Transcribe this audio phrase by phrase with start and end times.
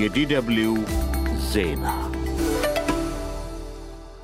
[0.00, 0.70] የ DW
[1.50, 1.84] ዜና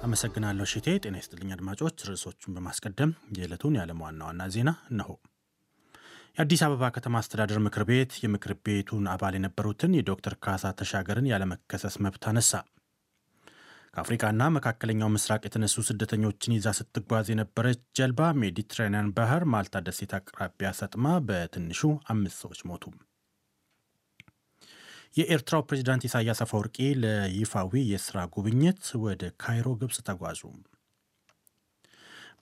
[0.04, 5.11] አመሰግናለሁ እሸቴ። ጤና ይስጥልኝ አድማጮች። ርዕሶቹን በማስቀደም የዕለቱን የዓለም ዋና ዋና ዜና እነሆ።
[6.37, 12.27] የአዲስ አበባ ከተማ አስተዳደር ምክር ቤት የምክር ቤቱን አባል የነበሩትን የዶክተር ካሳ ተሻገርን ያለመከሰስ መብት
[12.30, 12.52] አነሳ።
[13.95, 21.14] ከአፍሪቃና መካከለኛው ምስራቅ የተነሱ ስደተኞችን ይዛ ስትጓዝ የነበረች ጀልባ ሜዲትራኒያን ባህር ማልታ ደሴት አቅራቢያ ሰጥማ
[21.29, 21.82] በትንሹ
[22.14, 22.84] አምስት ሰዎች ሞቱ።
[25.14, 30.40] የኤርትራው ፕሬዚዳንት ኢሳያስ አፈወርቂ ለይፋዊ የስራ ጉብኝት ወደ ካይሮ ግብፅ ተጓዙ።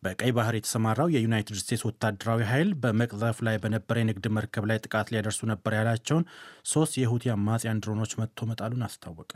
[0.03, 5.41] በቀይ ባህር የተሰማራው የዩናይትድ ስቴትስ ወታደራዊ ኃይል በመቅዘፍ ላይ በነበረ የንግድ መርከብ ላይ ጥቃት ሊያደርሱ
[5.51, 6.25] ነበር ያላቸውን
[6.73, 9.33] ሶስት የሁቲ አማጽያን ድሮኖች መጥቶ መጣሉን አስታወቀ።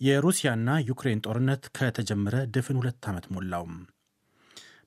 [0.00, 3.64] የሩሲያና ዩክሬን ጦርነት ከተጀመረ ድፍን ሁለት ዓመት ሞላው።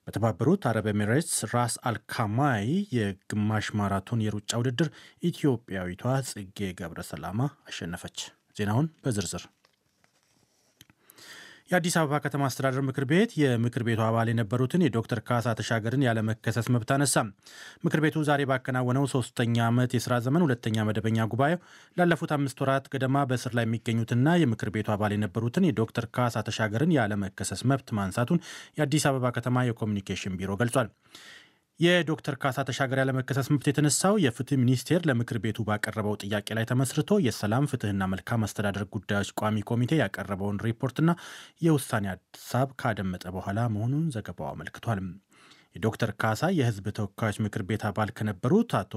[0.06, 2.66] በተባበሩት አረብ ኤሚሬትስ ራስ አልካማይ
[2.96, 4.88] የግማሽ ማራቶን የሩጫ ውድድር
[5.28, 8.18] ኢትዮጵያዊቷ ጽጌ ገብረ ሰላማ አሸነፈች።
[8.56, 9.44] ዜናውን በዝርዝር
[11.72, 16.90] የአዲስ አበባ ከተማ አስተዳደር ምክር ቤት የምክር ቤቱ አባል የነበሩትን የዶክተር ካሳ ተሻገርን ያለመከሰስ መብት
[16.94, 17.14] አነሳ።
[17.84, 21.60] ምክር ቤቱ ዛሬ ባከናወነው ሶስተኛ ዓመት የስራ ዘመን ሁለተኛ መደበኛ ጉባኤው
[21.96, 27.62] ላለፉት አምስት ወራት ገደማ በእስር ላይ የሚገኙትና የምክር ቤቱ አባል የነበሩትን የዶክተር ካሳ ተሻገርን ያለመከሰስ
[27.72, 28.42] መብት ማንሳቱን
[28.78, 30.90] የአዲስ አበባ ከተማ የኮሚኒኬሽን ቢሮ ገልጿል።
[31.82, 37.64] የዶክተር ካሳ ተሻገር ያለመከሰስ መብት የተነሳው የፍትህ ሚኒስቴር ለምክር ቤቱ ባቀረበው ጥያቄ ላይ ተመስርቶ የሰላም
[37.70, 41.12] ፍትህና መልካም አስተዳደር ጉዳዮች ቋሚ ኮሚቴ ያቀረበውን ሪፖርትና
[41.66, 45.00] የውሳኔ ሀሳብ ካደመጠ በኋላ መሆኑን ዘገባው አመልክቷል።
[45.76, 48.94] የዶክተር ካሳ የህዝብ ተወካዮች ምክር ቤት አባል ከነበሩት አቶ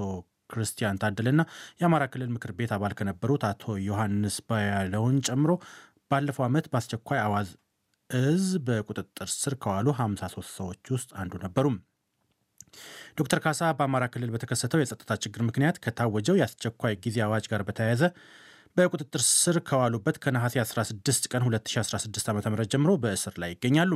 [0.50, 1.42] ክርስቲያን ታደለና
[1.80, 5.52] የአማራ ክልል ምክር ቤት አባል ከነበሩት አቶ ዮሐንስ ባያለውን ጨምሮ
[6.10, 7.50] ባለፈው ዓመት በአስቸኳይ አዋዝ
[8.10, 11.68] እዝ በቁጥጥር ስር ከዋሉ 53 ሰዎች ውስጥ አንዱ ነበሩ።
[13.18, 18.02] ዶክተር ካሳ በአማራ ክልል በተከሰተው የጸጥታ ችግር ምክንያት ከታወጀው የአስቸኳይ ጊዜ አዋጅ ጋር በተያያዘ
[18.76, 23.92] በቁጥጥር ስር ከዋሉበት ከነሐሴ 16 ቀን 2016 ዓ ም ጀምሮ በእስር ላይ ይገኛሉ።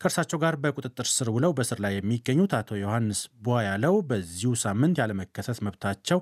[0.00, 5.60] ከእርሳቸው ጋር በቁጥጥር ስር ውለው በእስር ላይ የሚገኙት አቶ ዮሐንስ ቧ ያለው በዚሁ ሳምንት ያለመከሰስ
[5.66, 6.20] መብታቸው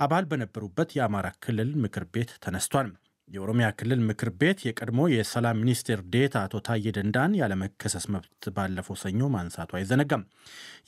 [0.00, 2.88] አባል በነበሩበት የአማራ ክልል ምክር ቤት ተነስቷል።
[3.32, 9.30] የኦሮሚያ ክልል ምክር ቤት የቀድሞ የሰላም ሚኒስቴር ዴታ አቶ ታዬ ደንዳን ያለመከሰስ መብት ባለፈው ሰኞ
[9.34, 10.26] ማንሳቱ አይዘነጋም።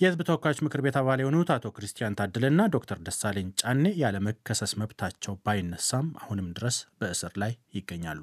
[0.00, 6.08] የሕዝብ ተወካዮች ምክር ቤት አባል የሆኑት አቶ ክርስቲያን ታደለና ዶክተር ደሳለኝ ጫኔ ያለመከሰስ መብታቸው ባይነሳም
[6.22, 8.22] አሁንም ድረስ በእስር ላይ ይገኛሉ።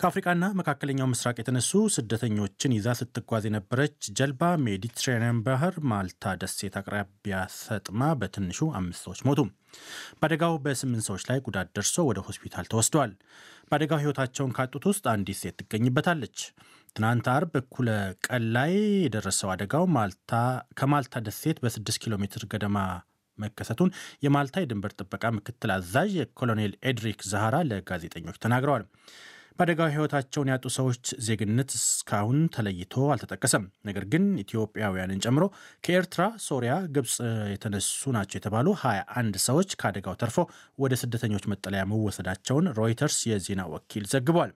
[0.00, 8.08] ከአፍሪቃና መካከለኛው ምስራቅ የተነሱ ስደተኞችን ይዛ ስትጓዝ የነበረች ጀልባ ሜዲትራኒያን ባህር ማልታ ደሴት አቅራቢያ ሰጥማ
[8.20, 9.40] በትንሹ አምስት ሰዎች ሞቱ።
[10.20, 13.12] በአደጋው በስምንት ሰዎች ላይ ጉዳት ደርሶ ወደ ሆስፒታል ተወስደዋል።
[13.68, 16.38] በአደጋው ሕይወታቸውን ካጡት ውስጥ አንዲት ሴት ትገኝበታለች።
[16.96, 17.88] ትናንት አርብ እኩለ
[18.26, 18.72] ቀን ላይ
[19.04, 20.32] የደረሰው አደጋው ማልታ
[20.78, 22.78] ከማልታ ደሴት በስድስት ኪሎ ሜትር ገደማ
[23.38, 23.92] መከሰቱን
[24.24, 28.84] የማልታ የድንበር ጥበቃ ምክትል አዛዥ የኮሎኔል ኤድሪክ ዛሃራ ለጋዜጠኞች ተናግረዋል።
[29.60, 35.44] በአደጋው ሕይወታቸውን ያጡ ሰዎች ዜግነት እስካሁን ተለይቶ አልተጠቀሰም። ነገር ግን ኢትዮጵያውያንን ጨምሮ
[35.84, 37.14] ከኤርትራ፣ ሶሪያ፣ ግብፅ
[37.52, 40.38] የተነሱ ናቸው የተባሉ 21 ሰዎች ከአደጋው ተርፎ
[40.78, 44.52] ወደ ስደተኞች መጠለያ መወሰዳቸውን ሮይተርስ የዜና ወኪል ዘግቧል።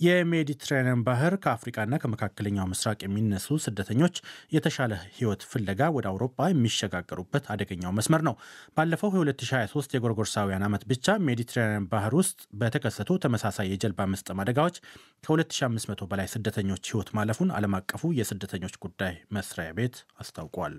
[0.00, 4.16] የሜዲትራኒያን ባህር ከአፍሪቃና ከመካከለኛው ምስራቅ የሚነሱ ስደተኞች
[4.54, 8.36] የተሻለ ሕይወት ፍለጋ ወደ አውሮፓ የሚሸጋገሩበት አደገኛው መስመር ነው።
[8.76, 14.78] ባለፈው የ2023 የጎርጎርሳውያን ዓመት ብቻ ሜዲትራኒያን ባህር ውስጥ በተከሰቱ ተመሳሳይ የጀልባ መስጠም አደጋዎች
[15.26, 20.76] ከ2500 በላይ ስደተኞች ሕይወት ማለፉን ዓለም አቀፉ የስደተኞች ጉዳይ መስሪያ ቤት አስታውቋል።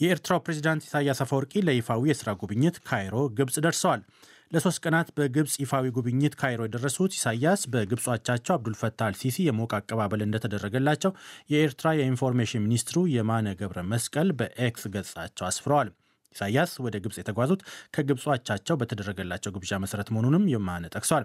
[0.00, 4.02] የኤርትራው ፕሬዚዳንት ኢሳያስ አፈወርቂ ለይፋዊ የሥራ ጉብኝት ካይሮ ግብፅ ደርሰዋል።
[4.50, 11.12] ለሶስት ቀናት በግብፅ ይፋዊ ጉብኝት ካይሮ የደረሱት ኢሳያስ በግብፅ አቻቸው አብዱልፈታህ አልሲሲ የሞቅ አቀባበል እንደተደረገላቸው
[11.52, 15.90] የኤርትራ የኢንፎርሜሽን ሚኒስትሩ የማነ ገብረ መስቀል በኤክስ ገጻቸው አስፍረዋል።
[16.34, 17.60] ኢሳያስ ወደ ግብፅ የተጓዙት
[17.94, 21.24] ከግብፅ አቻቸው በተደረገላቸው ግብዣ መሰረት መሆኑንም የማነ ጠቅሷል።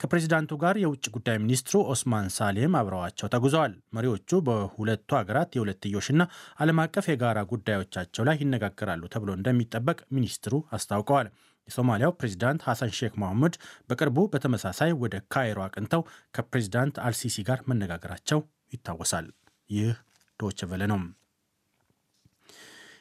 [0.00, 6.22] ከፕሬዚዳንቱ ጋር የውጭ ጉዳይ ሚኒስትሩ ኦስማን ሳሌም አብረዋቸው ተጉዘዋል። መሪዎቹ በሁለቱ ሀገራት የሁለትዮሽና
[6.58, 11.28] ዓለም አቀፍ የጋራ ጉዳዮቻቸው ላይ ይነጋገራሉ ተብሎ እንደሚጠበቅ ሚኒስትሩ አስታውቀዋል።
[11.68, 13.54] የሶማሊያው ፕሬዚዳንት ሐሰን ሼክ መሐመድ
[13.88, 16.02] በቅርቡ በተመሳሳይ ወደ ካይሮ አቅንተው
[16.36, 18.40] ከፕሬዚዳንት አልሲሲ ጋር መነጋገራቸው
[18.72, 19.28] ይታወሳል።
[19.70, 19.94] ይህ
[20.40, 21.00] ዶች ቨለ ነው።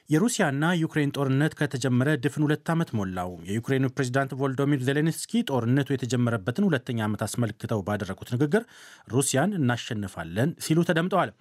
[0.09, 6.99] የሩሲያና ዩክሬን ጦርነት ከተጀመረ ድፍን ሁለት ዓመት ሞላው። የዩክሬኑ ፕሬዚዳንት ቮልዶሚር ዜሌንስኪ ጦርነቱ የተጀመረበትን ሁለተኛ
[7.07, 8.63] ዓመት አስመልክተው ባደረጉት ንግግር
[9.13, 11.31] ሩሲያን እናሸንፋለን ሲሉ ተደምጠዋል።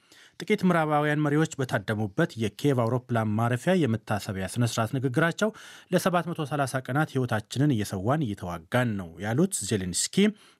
[0.40, 5.50] ጥቂት ምዕራባውያን መሪዎች በታደሙበት የኪየቭ አውሮፕላን ማረፊያ የመታሰቢያ ስነስርዓት ንግግራቸው
[5.92, 10.16] ለ730 ቀናት ሕይወታችንን እየሰዋን እየተዋጋን ነው ያሉት ዜሌንስኪ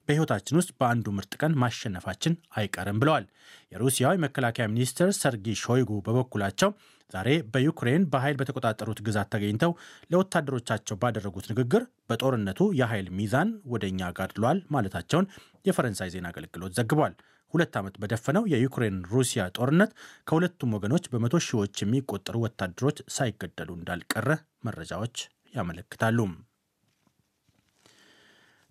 [0.08, 3.26] በሕይወታችን ውስጥ በአንዱ ምርጥ ቀን ማሸነፋችን አይቀርም ብለዋል።
[3.72, 6.70] የሩሲያው የመከላከያ ሚኒስትር ሰርጊ ሾይጉ በበኩላቸው
[7.10, 9.72] ዛሬ በዩክሬን በኃይል በተቆጣጠሩት ግዛት ተገኝተው
[10.12, 15.28] ለወታደሮቻቸው ባደረጉት ንግግር በጦርነቱ የኃይል ሚዛን ወደ እኛ ጋድሏል ማለታቸውን
[15.66, 17.14] የፈረንሳይ ዜና አገልግሎት ዘግቧል።
[17.54, 19.90] ሁለት ዓመት በደፈነው የዩክሬን ሩሲያ ጦርነት
[20.28, 24.28] ከሁለቱም ወገኖች በመቶ ሺዎች የሚቆጠሩ ወታደሮች ሳይገደሉ እንዳልቀረ
[24.68, 25.16] መረጃዎች
[25.54, 26.18] ያመለክታሉ።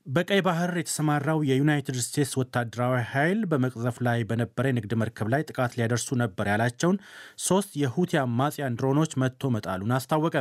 [0.05, 6.17] በቀይ ባህር የተሰማራው የዩናይትድ ስቴትስ ወታደራዊ ኃይል በመቅዘፍ ላይ በነበረ የንግድ መርከብ ላይ ጥቃት ሊያደርሱ
[6.21, 6.97] ነበር ያላቸውን
[7.45, 10.35] ሶስት የሁቲ አማጽያን ድሮኖች መትቶ መጣሉን አስታወቀ።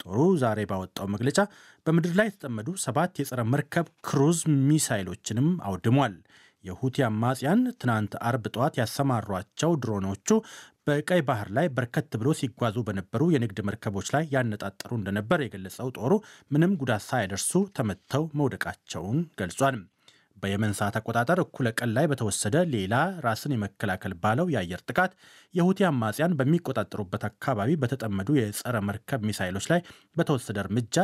[0.00, 1.38] ጦሩ ዛሬ ባወጣው መግለጫ
[1.86, 6.14] በምድር ላይ የተጠመዱ ሰባት የጸረ መርከብ ክሩዝ ሚሳይሎችንም አውድሟል።
[6.64, 10.28] የሁቲ አማጽያን ትናንት አርብ ጠዋት ያሰማሯቸው ድሮኖቹ
[10.86, 16.12] በቀይ ባህር ላይ በርከት ብሎ ሲጓዙ በነበሩ የንግድ መርከቦች ላይ ያነጣጠሩ እንደነበር የገለጸው ጦሩ
[16.50, 19.76] ምንም ጉዳት ሳያደርሱ ተመተው መውደቃቸውን ገልጿል።
[20.36, 22.94] በየመን ሰዓት አቆጣጠር እኩለ ቀን ላይ በተወሰደ ሌላ
[23.26, 25.12] ራስን የመከላከል ባለው የአየር ጥቃት
[25.54, 29.80] የሁቲ አማጽያን በሚቆጣጠሩበት አካባቢ በተጠመዱ የጸረ መርከብ ሚሳይሎች ላይ
[30.16, 30.96] በተወሰደ እርምጃ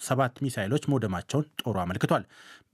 [0.00, 2.24] ሰባት ሚሳይሎች መውደማቸውን ጦሩ አመልክቷል።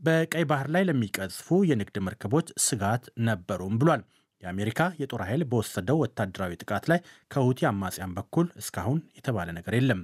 [0.00, 4.02] በቀይ ባህር ላይ ለሚቀዝፉ የንግድ መርከቦች ስጋት ነበሩም ብሏል።
[4.42, 10.00] የአሜሪካ የጦር ኃይል በወሰደው ወታደራዊ ጥቃት ላይ ከሁቲ አማጽያን በኩል እስካሁን የተባለ ነገር የለም።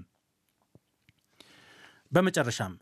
[2.13, 2.75] በመጨረሻም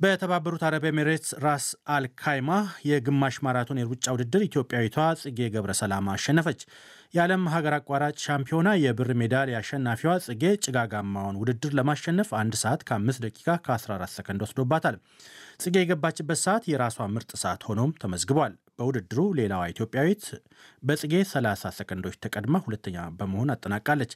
[0.00, 1.64] በተባበሩት አረብ ኤሚሬትስ ራስ
[1.94, 2.50] አልካይማ
[2.88, 6.60] የግማሽ ማራቶን የሩጫ ውድድር ኢትዮጵያዊቷ ጽጌ ገብረ ሰላማ አሸነፈች።
[7.14, 13.58] የዓለም ሀገር አቋራጭ ሻምፒዮና የብር ሜዳሊያ አሸናፊዋ ጽጌ ጭጋጋማውን ውድድር ለማሸነፍ አንድ ሰዓት ከ5 ደቂቃ
[13.66, 14.98] ከ14 ሰከንድ ወስዶባታል።
[15.62, 20.24] ጽጌ የገባችበት ሰዓት የራሷ ምርጥ ሰዓት ሆኖም ተመዝግቧል። በውድድሩ ሌላዋ ኢትዮጵያዊት
[20.82, 24.12] በጽጌ 30 ሰከንዶች ተቀድማ ሁለተኛ በመሆን አጠናቃለች።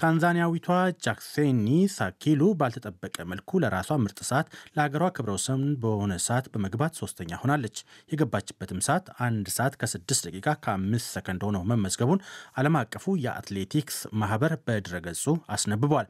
[0.00, 0.68] ታንዛኒያዊቷ
[1.04, 4.46] ጃክሴኒ ሳኪሉ ባልተጠበቀ መልኩ ለራሷ ምርጥ ሰዓት
[4.76, 7.76] ለሀገሯ ክብረ ወሰን በሆነ ሰዓት በመግባት ሶስተኛ ሆናለች።
[8.12, 12.22] የገባችበትም ሰዓት አንድ ሰዓት ከ6 ደቂቃ ከ5 ሰከንድ ሆኖ መመዝገቡን
[12.56, 15.24] ዓለም አቀፉ የአትሌቲክስ ማህበር በድረገጹ
[15.56, 16.08] አስነብቧል።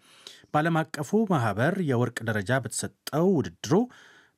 [0.48, 3.74] በዓለም አቀፉ ማህበር የወርቅ ደረጃ በተሰጠው ውድድሩ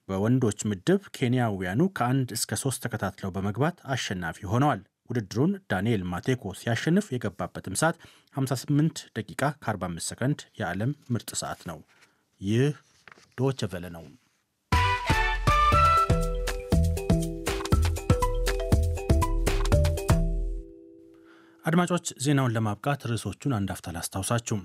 [0.09, 7.79] በወንዶች ምድብ ኬንያውያኑ ከአንድ እስከ ሶስት ተከታትለው በመግባት አሸናፊ ሆነዋል። ውድድሩን ዳንኤል ማቴኮ ሲያሸንፍ የገባበትም
[7.81, 7.99] ሰዓት
[8.35, 11.79] 58 ደቂቃ ከ45 ሰከንድ የዓለም ምርጥ ሰዓት ነው።
[12.41, 12.73] ይህ
[13.39, 14.05] ዶቸ ቨለ ነው።
[21.65, 24.57] አድማጮች ዜናውን ለማብቃት ርዕሶቹን አንድ አፍታ ላስታውሳችሁ።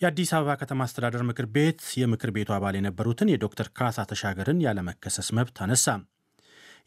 [0.00, 5.58] የአዲስ አበባ ከተማ አስተዳደር ምክር ቤት የምክር ቤቱ አባል የነበሩትን የዶክተር ካሳ ተሻገርን ያለመከሰስ መብት
[5.64, 5.86] አነሳ።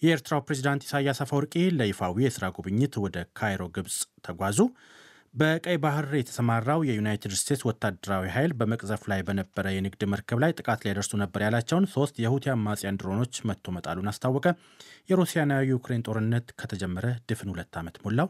[0.01, 4.59] የኤርትራው ፕሬዚዳንት ኢሳያስ አፈወርቂ ለይፋዊ የሥራ ጉብኝት ወደ ካይሮ ግብፅ ተጓዙ።
[5.33, 11.11] በቀይ ባህር የተሰማራው የዩናይትድ ስቴትስ ወታደራዊ ኃይል በመቅዘፍ ላይ በነበረ የንግድ መርከብ ላይ ጥቃት ሊያደርሱ
[11.23, 14.45] ነበር ያላቸውን ሶስት የሁቲ አማጽያን ድሮኖች መትቶ መጣሉን አስታወቀ።
[15.11, 18.29] የሩሲያና የዩክሬን ጦርነት ከተጀመረ ድፍን ሁለት ዓመት ሞላው።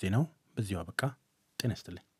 [0.00, 0.26] ዜናው
[0.56, 1.02] በዚሁ አበቃ።
[1.58, 2.11] ጤና ይስጥልኝ።